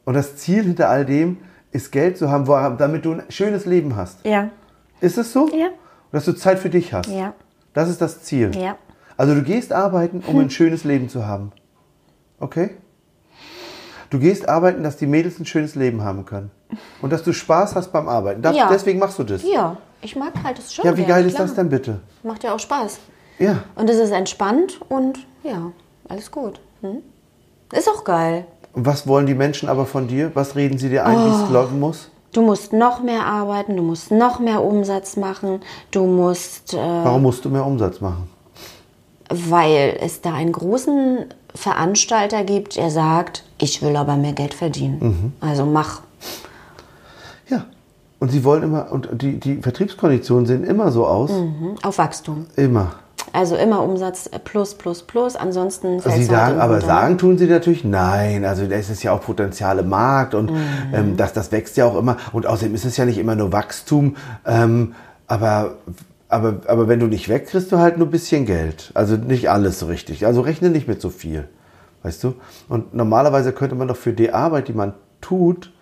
[0.05, 1.39] Und das Ziel hinter all dem
[1.71, 2.47] ist Geld zu haben,
[2.79, 4.25] damit du ein schönes Leben hast.
[4.25, 4.51] Ja.
[5.01, 5.49] Ist es so?
[5.49, 5.67] Ja.
[5.67, 5.73] Und
[6.13, 7.09] dass du Zeit für dich hast.
[7.11, 7.35] Ja.
[7.75, 8.53] Das ist das Ziel.
[8.57, 8.77] Ja.
[9.17, 11.53] Also du gehst arbeiten, um ein schönes Leben zu haben.
[12.39, 12.71] Okay?
[14.11, 16.51] Du gehst arbeiten, dass die Mädels ein schönes Leben haben können.
[17.03, 18.43] Und dass du Spaß hast beim Arbeiten.
[18.43, 18.69] Das, Ja.
[18.71, 19.43] Deswegen machst du das.
[19.43, 19.77] Ja.
[20.03, 20.85] Ich mag halt das schon.
[20.85, 21.47] Ja, wie geil ist klar.
[21.47, 22.01] das denn bitte?
[22.23, 22.99] Macht ja auch Spaß.
[23.39, 23.65] Ja.
[23.75, 25.73] Und es ist entspannt und ja,
[26.09, 26.61] alles gut.
[26.83, 26.99] Hm?
[27.73, 28.47] Ist auch geil.
[28.75, 30.31] Und was wollen die Menschen aber von dir?
[30.35, 31.45] Was reden sie dir ein, wie Oh.
[31.45, 32.11] es laufen muss?
[32.33, 37.23] Du musst noch mehr arbeiten, du musst noch mehr Umsatz machen, du musst, äh, Warum
[37.23, 38.29] musst du mehr Umsatz machen?
[39.29, 44.99] Weil es da einen großen Veranstalter gibt, der sagt, ich will aber mehr Geld verdienen.
[45.01, 45.33] Mhm.
[45.47, 46.03] Also mach.
[47.49, 47.65] Ja.
[48.19, 51.31] Und sie wollen immer, und die, die Vertriebskonditionen sehen immer so aus.
[51.31, 51.77] Mhm.
[51.83, 52.47] Auf Wachstum.
[52.57, 52.93] Immer.
[53.33, 55.37] Also immer Umsatz plus, plus, plus.
[55.37, 58.45] Ansonsten fällt Sie es halt sagen, im aber sagen tun sie natürlich nein.
[58.45, 60.59] Also da ist es ja auch Potenzial im Markt und Mhm.
[60.95, 62.17] ähm, das, das wächst ja auch immer.
[62.33, 64.17] Und außerdem ist es ja nicht immer nur Wachstum.
[64.47, 64.95] Ähm,
[65.27, 65.75] aber,
[66.29, 68.91] aber, aber wenn du nicht wächst, kriegst du halt nur ein bisschen Geld.
[68.95, 70.27] Also nicht alles so richtig.
[70.27, 71.49] Also rechne nicht mit so viel.
[72.03, 72.35] Weißt du?
[72.69, 75.73] Und normalerweise könnte man doch für die Arbeit, die man tut,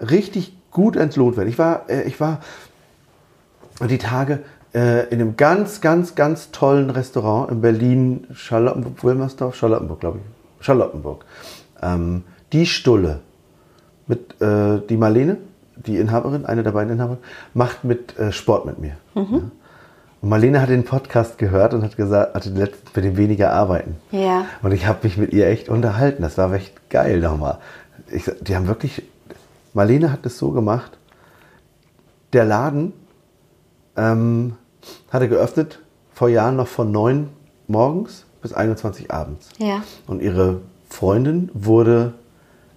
[0.00, 1.48] richtig gut entlohnt werden.
[1.48, 2.40] Ich war, äh, ich war
[3.88, 4.40] die Tage
[4.74, 10.64] äh, in einem ganz, ganz, ganz tollen Restaurant in Berlin, Charlottenburg, Wilmersdorf, Charlottenburg, glaube ich.
[10.64, 11.24] Charlottenburg.
[11.82, 13.20] Ähm, die Stulle
[14.06, 15.38] mit äh, die Marlene,
[15.86, 17.18] die Inhaberin, eine der beiden Inhaber,
[17.54, 18.96] macht mit äh, Sport mit mir.
[19.14, 19.22] Ja.
[20.20, 23.96] Und Marlene hat den Podcast gehört und hat gesagt, hatte letztens mit dem weniger arbeiten.
[24.10, 24.46] Ja.
[24.62, 26.22] Und ich habe mich mit ihr echt unterhalten.
[26.22, 27.58] Das war echt geil nochmal.
[28.10, 29.02] Ich, die haben wirklich.
[29.74, 30.98] Marlene hat es so gemacht.
[32.32, 32.92] Der Laden
[33.96, 34.54] ähm,
[35.10, 35.78] hatte geöffnet
[36.12, 37.28] vor Jahren noch von 9
[37.68, 39.50] morgens bis 21 abends.
[39.58, 39.82] Ja.
[40.06, 42.14] Und ihre Freundin wurde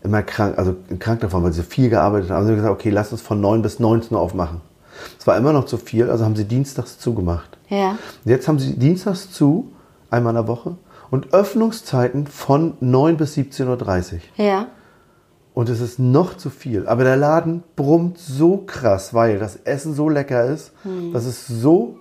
[0.03, 2.37] immer krank, also krank davon, weil sie viel gearbeitet haben.
[2.37, 4.61] Also sie haben gesagt, okay, lass uns von 9 bis 19 Uhr aufmachen.
[5.19, 7.57] Es war immer noch zu viel, also haben sie dienstags zugemacht.
[7.69, 7.97] Ja.
[8.25, 9.71] Jetzt haben sie dienstags zu,
[10.09, 10.75] einmal in der Woche,
[11.09, 14.19] und Öffnungszeiten von 9 bis 17.30 Uhr.
[14.37, 14.67] Ja.
[15.53, 16.87] Und es ist noch zu viel.
[16.87, 20.71] Aber der Laden brummt so krass, weil das Essen so lecker ist.
[21.11, 21.97] Das ist so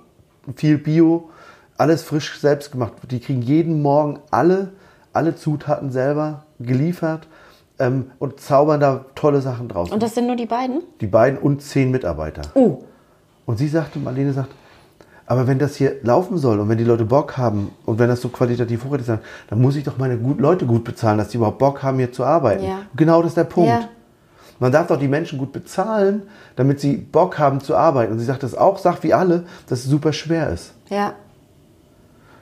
[0.54, 1.30] viel Bio,
[1.76, 2.92] alles frisch selbst gemacht.
[3.10, 4.70] Die kriegen jeden Morgen alle,
[5.12, 7.26] alle Zutaten selber geliefert
[7.80, 9.90] ähm, und zaubern da tolle Sachen draus.
[9.90, 10.82] Und das sind nur die beiden?
[11.00, 12.42] die beiden und zehn Mitarbeiter.
[12.54, 12.84] Oh.
[13.46, 14.50] Und sie sagte, Marlene sagt,
[15.26, 18.20] aber wenn das hier laufen soll und wenn die Leute Bock haben und wenn das
[18.20, 21.36] so qualitativ hochwertig ist, dann muss ich doch meine gut, Leute gut bezahlen, dass die
[21.36, 22.64] überhaupt Bock haben, hier zu arbeiten.
[22.64, 22.80] Ja.
[22.96, 23.70] Genau das ist der Punkt.
[23.70, 23.88] Ja.
[24.58, 26.24] Man darf doch die Menschen gut bezahlen,
[26.56, 28.12] damit sie Bock haben zu arbeiten.
[28.12, 30.74] Und sie sagt das auch, sagt wie alle, dass es super schwer ist.
[30.88, 31.14] Ja.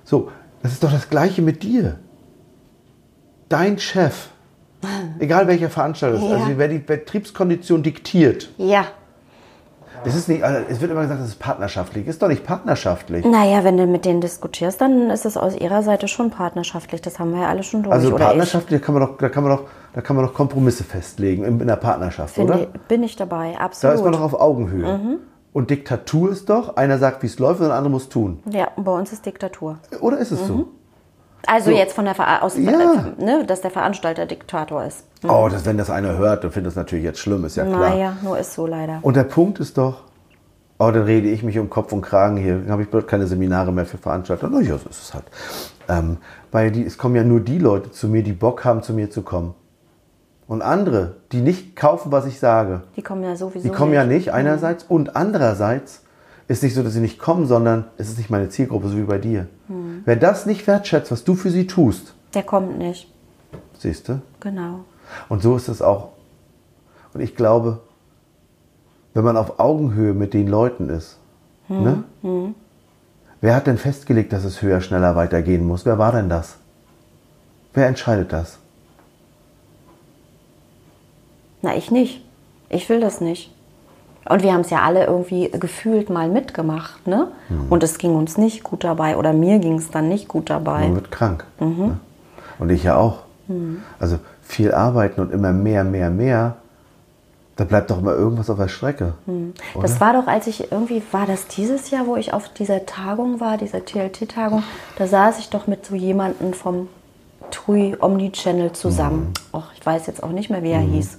[0.04, 0.30] So,
[0.62, 1.98] das ist doch das Gleiche mit dir.
[3.48, 4.30] Dein Chef,
[5.18, 6.36] egal welcher Veranstalter es ist, Ja.
[6.36, 8.84] also wer die Betriebskondition diktiert, Ja.
[10.04, 12.06] es, ist nicht, also es wird immer gesagt, das ist partnerschaftlich.
[12.06, 13.24] Ist doch nicht partnerschaftlich.
[13.24, 17.00] Naja, wenn du mit denen diskutierst, dann ist es aus ihrer Seite schon partnerschaftlich.
[17.00, 17.92] Das haben wir ja alle schon durch.
[17.92, 19.64] Also partnerschaftlich, da kann man doch, da kann man doch,
[19.94, 22.44] da kann man doch Kompromisse festlegen in, in der Partnerschaft, ich.
[22.44, 22.66] oder?
[22.86, 23.96] Bin ich dabei, Da absolut.
[23.96, 25.18] ist man doch auf Augenhöhe.
[25.52, 28.40] Und Diktatur ist doch, einer sagt, wie es läuft, und der andere muss tun.
[28.50, 29.78] ja, bei uns ist Diktatur.
[30.00, 30.68] Oder ist es so?
[31.46, 31.76] Also So.
[31.76, 32.72] jetzt von der Ver aus, Ja.
[33.18, 35.04] ne, dass der Veranstalter Diktator ist.
[35.26, 37.90] Oh, das, wenn das einer hört, dann findet das natürlich jetzt schlimm, ist ja klar.
[37.90, 38.98] Naja, nur ist so leider.
[39.02, 40.04] Und der Punkt ist doch,
[40.80, 42.58] Oh, dann rede ich mich um Kopf und Kragen hier.
[42.60, 44.48] Dann habe ich bald keine Seminare mehr für Veranstalter.
[44.48, 45.24] Na ja, so ist es halt.
[45.88, 46.18] Ähm,
[46.52, 49.10] weil die, es kommen ja nur die Leute zu mir, die Bock haben, zu mir
[49.10, 49.56] zu kommen.
[50.46, 53.66] Und andere, die nicht kaufen, was ich sage, Die kommen ja sowieso.
[53.68, 56.04] die kommen ja nicht einerseits und andererseits
[56.48, 59.02] ist nicht so, dass sie nicht kommen, sondern es ist nicht meine Zielgruppe, so wie
[59.02, 59.46] bei dir.
[60.04, 63.12] Wer das nicht wertschätzt, was du für sie tust, Der kommt nicht.
[63.78, 64.20] siehst du?
[64.40, 64.80] Genau.
[65.28, 66.10] Und so ist es auch.
[67.14, 67.80] Und ich glaube,
[69.14, 71.18] wenn man auf Augenhöhe mit den Leuten ist,
[71.68, 72.04] ne?
[73.40, 75.84] wer hat denn festgelegt, dass es höher, schneller weitergehen muss?
[75.84, 76.56] Wer war denn das?
[77.74, 78.58] Wer entscheidet das?
[81.62, 82.24] Na, ich nicht.
[82.70, 83.52] Ich will das nicht.
[84.28, 87.28] Und wir haben es ja alle irgendwie gefühlt mal mitgemacht, ne?
[87.70, 90.82] Und es ging uns nicht gut dabei oder mir ging es dann nicht gut dabei.
[90.82, 91.44] Man wird krank.
[91.60, 91.98] Ne?
[92.58, 93.20] Und ich ja auch.
[93.98, 96.56] Also viel arbeiten und immer mehr, mehr, mehr,
[97.56, 99.14] da bleibt doch immer irgendwas auf der Strecke.
[99.80, 103.40] Das war doch, als ich irgendwie, war das dieses Jahr, wo ich auf dieser Tagung
[103.40, 104.62] war, dieser TLT-Tagung,
[104.96, 106.88] da saß ich doch mit so jemandem vom
[107.50, 109.32] TUI Omni-Channel zusammen.
[109.52, 111.18] Och, ich weiß jetzt auch nicht mehr, wie er hieß.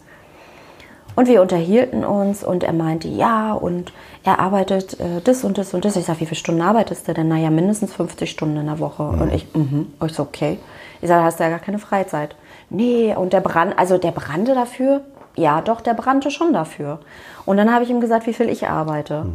[1.20, 3.92] Und wir unterhielten uns und er meinte, ja, und
[4.24, 5.98] er arbeitet äh, das und das und das.
[5.98, 7.28] Ich sage, wie viele Stunden arbeitest du denn?
[7.28, 9.04] Naja, mindestens 50 Stunden in der Woche.
[9.04, 10.60] Und ich, mhm, ich so, okay.
[11.02, 12.38] Ich sage, hast du ja gar keine Freizeit.
[12.70, 15.02] Nee, und der brand, also der brannte dafür.
[15.36, 17.00] Ja, doch, der brannte schon dafür.
[17.46, 19.26] Und dann habe ich ihm gesagt, wie viel ich arbeite.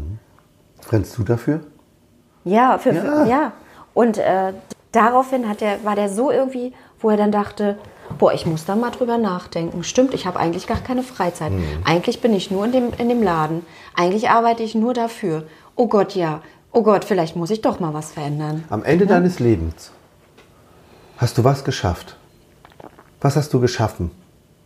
[0.88, 1.60] Brennst du dafür?
[2.44, 3.02] Ja, für, Ja.
[3.02, 3.52] Für, ja.
[3.92, 4.54] Und äh,
[4.90, 7.76] daraufhin hat der, war der so irgendwie, wo er dann dachte,
[8.18, 9.84] boah, ich muss da mal drüber nachdenken.
[9.84, 11.52] Stimmt, ich habe eigentlich gar keine Freizeit.
[11.84, 13.64] Eigentlich bin ich nur in dem, in dem Laden.
[13.94, 15.44] Eigentlich arbeite ich nur dafür.
[15.76, 16.40] Oh Gott, ja.
[16.72, 18.64] Oh Gott, vielleicht muss ich doch mal was verändern.
[18.68, 19.92] Am Ende deines Lebens
[21.16, 22.16] hast du was geschafft.
[23.20, 24.10] Was hast du geschaffen?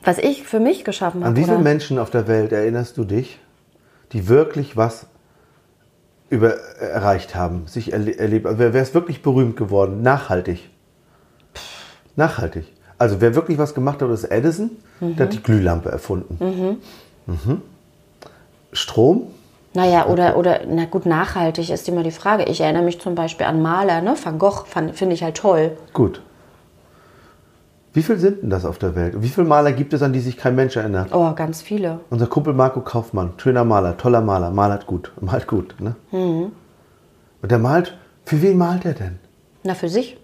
[0.03, 1.37] Was ich für mich geschaffen An habe.
[1.37, 1.63] wie viele oder?
[1.63, 3.39] Menschen auf der Welt erinnerst du dich,
[4.13, 5.07] die wirklich was
[6.31, 8.47] über, erreicht haben, sich erle erlebt?
[8.47, 10.03] Also wer, wer ist wirklich berühmt geworden?
[10.03, 10.71] Nachhaltig.
[12.17, 12.73] Nachhaltig.
[12.99, 14.71] Also wer wirklich was gemacht hat, ist Edison.
[15.01, 16.79] Der hat die Glühlampe erfunden.
[17.27, 17.63] Mhm.
[18.73, 19.29] Strom?
[19.75, 22.45] Naja, oder, oder, na gut, nachhaltig ist immer die Frage.
[22.45, 24.17] Ich erinnere mich zum Beispiel an Maler, ne?
[24.23, 25.77] Van Gogh finde ich halt toll.
[25.93, 26.23] Gut.
[27.93, 29.15] Wie viel sind denn das auf der Welt?
[29.23, 31.15] Wie viele Maler gibt es, an die sich kein Mensch erinnert?
[31.15, 32.01] Oh, ganz viele.
[32.11, 35.75] Unser Kumpel Marco Kaufmann, schöner Maler, toller Maler, malert gut, malt gut.
[35.81, 35.95] Ne?
[36.13, 36.53] Mhm.
[37.43, 39.19] Und der malt, für wen malt er denn?
[39.65, 40.17] Na, für sich.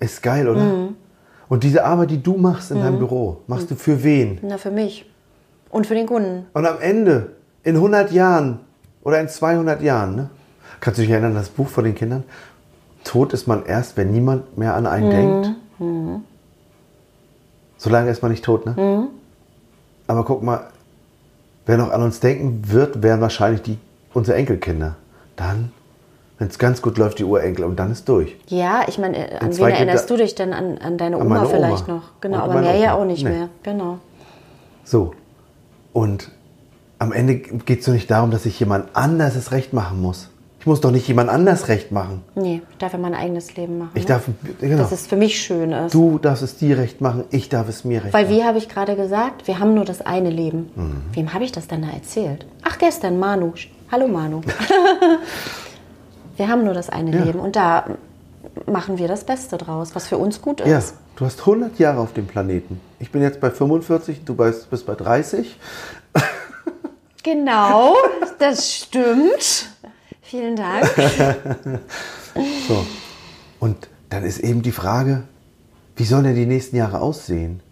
[0.00, 0.62] Ist geil, oder?
[0.62, 0.96] Mhm.
[1.48, 4.38] Und diese Arbeit, die du machst in deinem Büro, machst du für wen?
[4.42, 5.08] Na, für mich.
[5.70, 6.46] Und für den Kunden.
[6.52, 7.32] Und am Ende,
[7.62, 8.60] in 100 Jahren
[9.02, 10.30] oder in 200 Jahren, ne?
[10.80, 12.24] kannst du dich erinnern, das Buch von den Kindern?
[13.04, 16.22] Tot ist man erst, wenn niemand mehr an einen denkt.
[17.76, 19.08] Solange ist man nicht tot, ne?
[20.08, 20.68] Aber guck mal,
[21.66, 23.78] wer noch an uns denken wird, wären wahrscheinlich die,
[24.14, 24.96] unsere Enkelkinder.
[25.36, 25.72] Dann,
[26.38, 28.36] wenn es ganz gut läuft, die Urenkel und dann ist durch.
[28.48, 30.52] Ja, ich meine, äh, an wen erinnerst du dich denn?
[30.52, 31.96] An, an deine An Oma meine vielleicht Oma.
[31.98, 32.02] noch.
[32.20, 33.02] Genau, aber mehr ja Opa.
[33.02, 33.30] auch nicht Nee.
[33.30, 33.48] mehr.
[33.62, 33.98] Genau.
[34.84, 35.14] So.
[35.92, 36.30] Und
[36.98, 40.28] am Ende geht es doch nicht darum, dass ich jemand anders es recht machen muss.
[40.60, 42.22] Ich muss doch nicht jemand anders recht machen.
[42.34, 43.90] Nee, ich darf ja mein eigenes Leben machen.
[43.94, 44.08] Ich ne?
[44.08, 44.24] darf,
[44.60, 44.78] genau.
[44.78, 45.94] Dass es für mich schön ist.
[45.94, 48.34] Du darfst es dir recht machen, ich darf es mir recht Weil, machen.
[48.36, 50.70] wie habe ich gerade gesagt, wir haben nur das eine Leben.
[50.74, 51.02] Mhm.
[51.12, 52.46] Wem habe ich das denn da erzählt?
[52.64, 53.52] Ach, gestern, Manu.
[53.92, 54.40] Hallo, Manu.
[56.36, 57.24] wir haben nur das eine Ja.
[57.24, 57.84] Leben und da
[58.66, 60.68] machen wir das Beste draus, was für uns gut ist.
[60.68, 60.80] Ja,
[61.16, 62.80] du hast 100 Jahre auf dem Planeten.
[62.98, 65.58] Ich bin jetzt bei 45, du bist bist bei 30.
[67.22, 67.96] Genau,
[68.38, 69.68] das stimmt.
[70.22, 70.88] Vielen Dank.
[72.68, 72.86] So.
[73.58, 75.22] Und dann ist eben die Frage,
[75.96, 77.62] wie sollen denn die nächsten Jahre aussehen?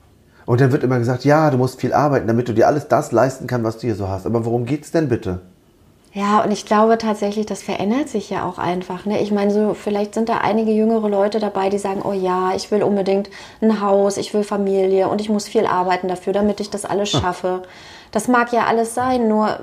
[0.46, 3.12] Und dann wird immer gesagt, ja, du musst viel arbeiten, damit du dir alles das
[3.12, 4.26] leisten kannst, was du hier so hast.
[4.26, 5.40] Aber worum geht's denn bitte?
[6.16, 9.04] Ja, und ich glaube tatsächlich, das verändert sich ja auch einfach.
[9.04, 9.20] Ne?
[9.20, 12.70] Ich meine, so vielleicht sind da einige jüngere Leute dabei, die sagen, oh ja, ich
[12.70, 13.28] will unbedingt
[13.60, 17.10] ein Haus, ich will Familie und ich muss viel arbeiten dafür, damit ich das alles
[17.10, 17.62] schaffe.
[18.12, 19.58] Das mag ja alles sein, nur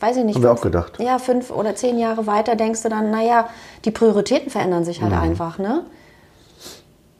[0.00, 0.36] weiß ich nicht.
[0.36, 0.92] Haben wir fünf- auch gedacht.
[1.00, 3.48] Ja, fünf oder zehn Jahre weiter denkst du dann, naja,
[3.84, 5.18] die Prioritäten verändern sich halt Mhm.
[5.20, 5.84] einfach, ne?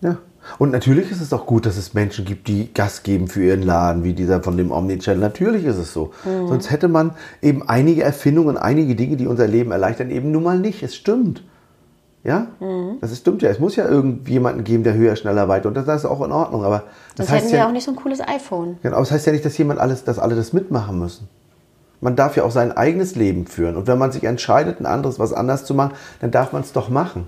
[0.01, 0.17] Ja.
[0.59, 3.63] Und natürlich ist es auch gut, dass es Menschen gibt, die Gas geben für ihren
[3.63, 5.21] Laden, wie dieser von dem Omnichannel.
[5.21, 6.13] Natürlich ist es so.
[6.25, 10.59] Sonst hätte man eben einige Erfindungen, einige Dinge, die unser Leben erleichtern, eben nun mal
[10.59, 10.83] nicht.
[10.83, 11.43] Es stimmt.
[12.25, 12.49] Ja?
[13.01, 13.51] Das ist, stimmt ja.
[13.51, 15.69] Es muss ja irgendjemanden geben, der höher, schneller, weiter.
[15.69, 16.65] Und das ist auch in Ordnung.
[16.65, 16.85] Aber
[17.17, 18.79] das Sonst heißt hätten wir ja, auch nicht so ein cooles iPhone.
[18.83, 21.29] Genau, aber das heißt ja nicht, dass jemand alles, dass alle das mitmachen müssen.
[22.01, 23.77] Man darf ja auch sein eigenes Leben führen.
[23.77, 26.73] Und wenn man sich entscheidet, ein anderes was anders zu machen, dann darf man es
[26.73, 27.27] doch machen.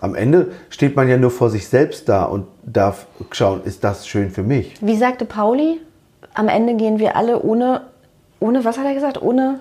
[0.00, 4.06] Am Ende steht man ja nur vor sich selbst da und darf schauen, ist das
[4.06, 4.74] schön für mich?
[4.80, 5.80] Wie sagte Pauli,
[6.34, 7.82] am Ende gehen wir alle ohne,
[8.40, 9.20] ohne, was hat er gesagt?
[9.22, 9.60] Ohne,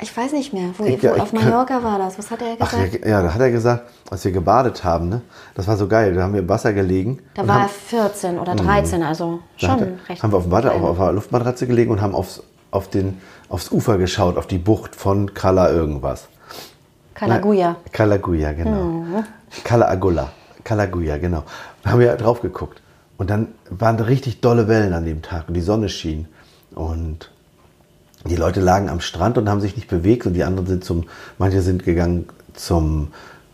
[0.00, 0.70] Ich weiß nicht mehr.
[0.76, 2.18] Wo, Ich- wo, ja, auf kann- Mallorca war das.
[2.18, 3.04] Was hat er Ach gesagt?
[3.04, 5.20] ja, ja, da hat er gesagt, als wir gebadet haben, ne?
[5.54, 6.14] Das war so geil.
[6.14, 7.20] Da haben wir im Wasser gelegen.
[7.34, 10.22] da war haben, er 14 oder 13, also da schon er, recht.
[10.22, 13.20] haben wir auf dem Wasser, auf, auf einer Luftmatratze gelegen und haben aufs, auf den,
[13.48, 16.26] aufs Ufer geschaut, auf die Bucht von Kala irgendwas.
[17.14, 17.76] Kalaguya.
[17.92, 19.04] Kalaguya, genau.
[19.64, 20.32] Kalaagula.
[20.64, 21.44] Kalaguya, genau.
[21.82, 22.80] Da haben wir drauf geguckt.
[23.18, 26.26] Und dann waren da richtig dolle Wellen an dem Tag und die Sonne schien.
[26.74, 27.30] Und
[28.28, 31.04] die Leute lagen am Strand und haben sich nicht bewegt und die anderen sind zum,
[31.38, 33.12] manche sind gegangen zum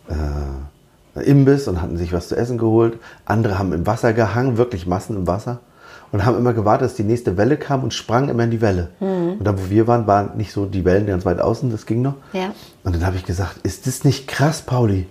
[0.08, 2.98] äh, Imbiss und hatten sich was zu essen geholt.
[3.24, 5.60] Andere haben im Wasser gehangen, wirklich Massen im Wasser.
[6.10, 8.90] Und haben immer gewartet, dass die nächste Welle kam und sprangen immer in die Welle.
[9.38, 12.02] Und da, wo wir waren, waren nicht so die Wellen ganz weit außen, das ging
[12.02, 12.14] noch.
[12.32, 12.54] Ja.
[12.82, 15.06] Und dann habe ich gesagt, ist das nicht krass, Pauli,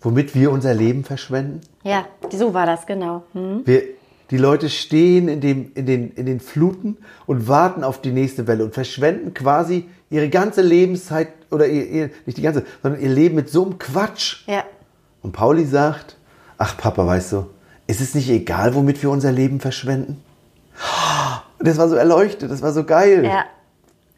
[0.00, 1.60] womit wir unser Leben verschwenden?
[1.82, 3.24] Ja, so war das, genau.
[3.32, 3.62] Hm?
[3.64, 3.82] Wir,
[4.30, 8.46] die Leute stehen in, dem, in, den, in den Fluten und warten auf die nächste
[8.46, 13.08] Welle und verschwenden quasi ihre ganze Lebenszeit, oder ihr, ihr, nicht die ganze, sondern ihr
[13.08, 14.46] Leben mit so einem Quatsch.
[14.46, 14.64] Ja.
[15.22, 16.16] Und Pauli sagt,
[16.56, 17.46] ach Papa, weißt du,
[17.90, 20.22] ist es nicht egal, womit wir unser Leben verschwenden?
[21.62, 23.22] Das war so erleuchtet, das war so geil.
[23.22, 23.44] Ja.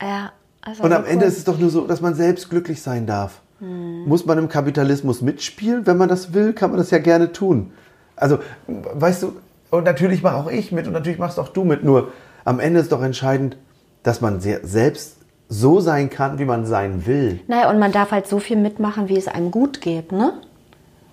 [0.01, 0.31] Ja.
[0.61, 1.29] Also Und am Ende cool.
[1.33, 3.41] ist es doch nur so, dass man selbst glücklich sein darf.
[3.59, 5.85] Muss man im Kapitalismus mitspielen?
[5.85, 7.73] Wenn man das will, kann man das ja gerne tun.
[8.15, 9.33] Also, weißt du,
[9.71, 11.83] und natürlich mache auch ich mit und natürlich machst auch du mit.
[11.83, 12.13] Nur
[12.45, 13.57] am Ende ist doch entscheidend,
[14.05, 15.17] dass man selbst
[15.49, 17.41] so sein kann, wie man sein will.
[17.49, 20.35] Naja, und man darf halt so viel mitmachen, wie es einem gut geht, ne?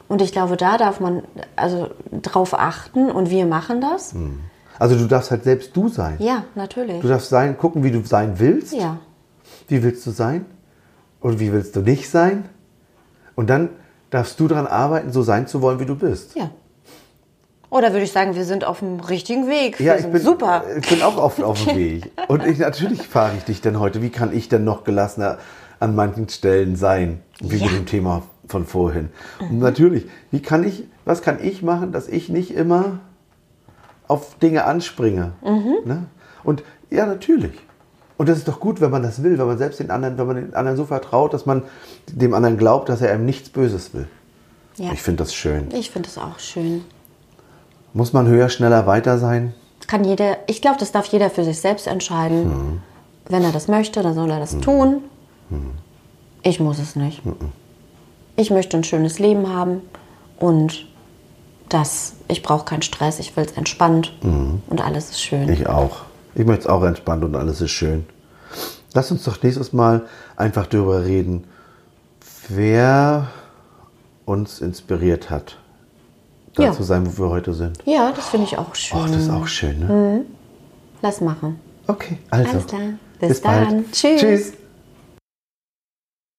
[0.09, 1.23] Und ich glaube, da darf man
[1.55, 4.13] also drauf achten und wir machen das.
[4.79, 6.15] Also du darfst halt selbst du sein.
[6.19, 6.99] Ja, natürlich.
[6.99, 8.73] Du darfst sein, gucken, wie du sein willst.
[8.73, 8.97] Ja.
[9.67, 10.45] Wie willst du sein?
[11.21, 12.49] Und wie willst du nicht sein?
[13.35, 13.69] Und dann
[14.09, 16.35] darfst du daran arbeiten, so sein zu wollen, wie du bist.
[16.35, 16.49] Ja.
[17.69, 19.79] Oder würde ich sagen, wir sind auf dem richtigen Weg.
[19.79, 20.63] Ja, wir ich sind bin, super.
[20.81, 22.11] ich bin auch oft auf dem Weg.
[22.27, 25.37] Und ich, natürlich frage ich dich denn heute, wie kann ich denn noch gelassener
[25.79, 27.21] an manchen Stellen sein?
[27.39, 27.65] Wie Ja.
[27.67, 29.09] mit dem Thema von vorhin.
[29.39, 32.99] Und natürlich, wie kann ich, was kann ich machen, dass ich nicht immer
[34.07, 35.31] auf Dinge anspringe?
[35.85, 36.05] Ne?
[36.43, 37.53] Und ja, natürlich.
[38.17, 40.27] Und das ist doch gut, wenn man das will, wenn man selbst den anderen, wenn
[40.27, 41.63] man den anderen so vertraut, dass man
[42.11, 44.07] dem anderen glaubt, dass er einem nichts Böses will.
[44.75, 44.91] Ja.
[44.91, 45.69] Ich finde das schön.
[45.73, 46.83] Ich finde es auch schön.
[47.93, 49.53] Muss man höher, schneller, weiter sein?
[49.87, 52.81] Kann jeder, ich glaube, das darf jeder für sich selbst entscheiden.
[53.27, 55.03] Wenn er das möchte, dann soll er das tun.
[56.43, 57.21] Ich muss es nicht.
[58.39, 59.81] Ich möchte ein schönes Leben haben
[60.39, 60.87] und
[61.67, 65.49] das, ich brauche keinen Stress, ich will es entspannt und alles ist schön.
[65.49, 66.03] Ich auch.
[66.35, 68.05] Ich möchte es auch entspannt und alles ist schön.
[68.93, 70.03] Lass uns doch nächstes Mal
[70.37, 71.43] einfach darüber reden,
[72.47, 73.27] wer
[74.23, 75.57] uns inspiriert hat,
[76.55, 76.71] da Ja.
[76.71, 77.77] zu sein, wo wir heute sind.
[77.83, 78.99] Ja, das finde ich auch schön.
[79.03, 80.25] Ach, das ist auch schön, ne?
[81.01, 81.59] Lass machen.
[81.87, 82.51] Okay, also.
[82.51, 82.81] Alles klar.
[83.19, 83.91] Bis dann.
[83.91, 84.21] Tschüss.
[84.21, 84.53] Tschüss.